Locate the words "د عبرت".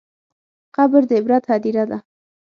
1.09-1.43